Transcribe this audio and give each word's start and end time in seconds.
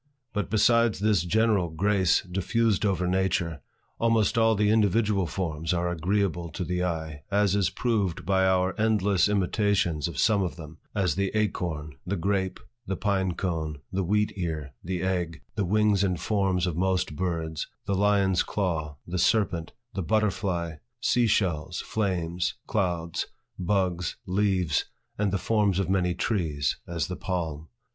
But 0.33 0.49
besides 0.49 0.97
this 0.97 1.21
general 1.21 1.69
grace 1.69 2.23
diffused 2.23 2.87
over 2.87 3.05
nature, 3.05 3.61
almost 3.99 4.35
all 4.35 4.55
the 4.55 4.71
individual 4.71 5.27
forms 5.27 5.75
are 5.75 5.91
agreeable 5.91 6.49
to 6.53 6.63
the 6.63 6.83
eye, 6.83 7.21
as 7.29 7.55
is 7.55 7.69
proved 7.69 8.25
by 8.25 8.47
our 8.47 8.73
endless 8.81 9.29
imitations 9.29 10.07
of 10.07 10.17
some 10.17 10.41
of 10.41 10.55
them, 10.55 10.79
as 10.95 11.13
the 11.13 11.29
acorn, 11.37 11.93
the 12.03 12.15
grape, 12.15 12.59
the 12.87 12.95
pine 12.95 13.35
cone, 13.35 13.79
the 13.91 14.03
wheat 14.03 14.33
ear, 14.35 14.73
the 14.83 15.03
egg, 15.03 15.43
the 15.53 15.65
wings 15.65 16.03
and 16.03 16.19
forms 16.19 16.65
of 16.65 16.75
most 16.75 17.15
birds, 17.15 17.67
the 17.85 17.93
lion's 17.93 18.41
claw, 18.41 18.97
the 19.05 19.19
serpent, 19.19 19.71
the 19.93 20.01
butterfly, 20.01 20.77
sea 20.99 21.27
shells, 21.27 21.79
flames, 21.79 22.55
clouds, 22.65 23.27
buds, 23.59 24.15
leaves, 24.25 24.85
and 25.19 25.31
the 25.31 25.37
forms 25.37 25.77
of 25.77 25.91
many 25.91 26.15
trees, 26.15 26.77
as 26.87 27.05
the 27.05 27.15
palm. 27.15 27.67